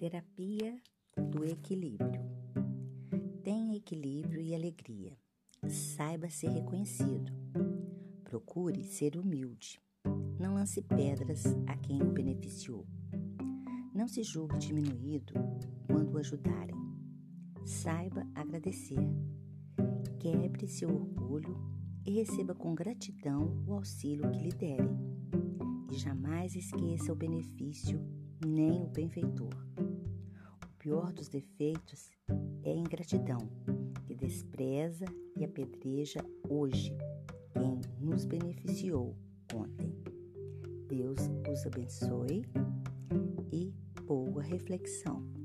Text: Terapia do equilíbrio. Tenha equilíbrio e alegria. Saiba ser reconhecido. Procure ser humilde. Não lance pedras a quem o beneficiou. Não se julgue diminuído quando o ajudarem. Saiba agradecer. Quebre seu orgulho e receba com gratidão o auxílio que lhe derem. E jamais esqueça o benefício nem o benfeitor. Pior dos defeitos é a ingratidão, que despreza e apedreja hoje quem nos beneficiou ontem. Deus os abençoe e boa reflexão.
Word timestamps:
Terapia 0.00 0.80
do 1.14 1.44
equilíbrio. 1.44 2.22
Tenha 3.44 3.76
equilíbrio 3.76 4.40
e 4.40 4.54
alegria. 4.54 5.14
Saiba 5.68 6.30
ser 6.30 6.48
reconhecido. 6.48 7.30
Procure 8.24 8.82
ser 8.82 9.18
humilde. 9.18 9.78
Não 10.38 10.54
lance 10.54 10.80
pedras 10.80 11.44
a 11.66 11.76
quem 11.76 12.00
o 12.00 12.12
beneficiou. 12.12 12.86
Não 13.94 14.08
se 14.08 14.22
julgue 14.22 14.56
diminuído 14.56 15.34
quando 15.86 16.14
o 16.14 16.18
ajudarem. 16.18 16.76
Saiba 17.66 18.26
agradecer. 18.34 19.06
Quebre 20.18 20.66
seu 20.66 20.88
orgulho 20.88 21.58
e 22.06 22.12
receba 22.12 22.54
com 22.54 22.74
gratidão 22.74 23.62
o 23.66 23.74
auxílio 23.74 24.30
que 24.30 24.44
lhe 24.44 24.52
derem. 24.52 24.96
E 25.92 25.98
jamais 25.98 26.56
esqueça 26.56 27.12
o 27.12 27.16
benefício 27.16 28.00
nem 28.46 28.82
o 28.82 28.86
benfeitor. 28.86 29.54
Pior 30.90 31.12
dos 31.12 31.28
defeitos 31.28 32.10
é 32.64 32.72
a 32.72 32.74
ingratidão, 32.74 33.38
que 34.08 34.12
despreza 34.12 35.04
e 35.36 35.44
apedreja 35.44 36.18
hoje 36.48 36.98
quem 37.52 37.80
nos 38.00 38.24
beneficiou 38.24 39.16
ontem. 39.54 39.94
Deus 40.88 41.20
os 41.48 41.64
abençoe 41.64 42.44
e 43.52 43.72
boa 44.04 44.42
reflexão. 44.42 45.39